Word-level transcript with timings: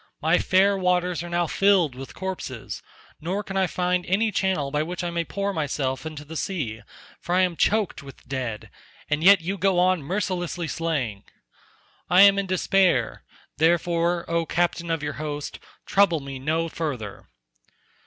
My 0.19 0.39
fair 0.39 0.75
waters 0.79 1.21
are 1.21 1.29
now 1.29 1.45
filled 1.45 1.93
with 1.93 2.15
corpses, 2.15 2.81
nor 3.19 3.43
can 3.43 3.55
I 3.55 3.67
find 3.67 4.03
any 4.07 4.31
channel 4.31 4.71
by 4.71 4.81
which 4.81 5.03
I 5.03 5.11
may 5.11 5.23
pour 5.23 5.53
myself 5.53 6.07
into 6.07 6.25
the 6.25 6.35
sea 6.35 6.81
for 7.19 7.35
I 7.35 7.41
am 7.41 7.55
choked 7.55 8.01
with 8.01 8.27
dead, 8.27 8.71
and 9.11 9.23
yet 9.23 9.41
you 9.41 9.59
go 9.59 9.77
on 9.77 10.01
mercilessly 10.01 10.67
slaying. 10.67 11.25
I 12.09 12.21
am 12.21 12.39
in 12.39 12.47
despair, 12.47 13.21
therefore, 13.57 14.25
O 14.27 14.43
captain 14.47 14.89
of 14.89 15.03
your 15.03 15.13
host, 15.21 15.59
trouble 15.85 16.19
me 16.19 16.39
no 16.39 16.67
further." 16.67 17.27